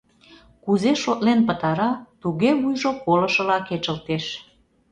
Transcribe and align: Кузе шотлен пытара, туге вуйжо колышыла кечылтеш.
Кузе 0.63 0.91
шотлен 1.03 1.39
пытара, 1.47 1.91
туге 2.21 2.51
вуйжо 2.59 2.91
колышыла 3.05 3.57
кечылтеш. 3.67 4.25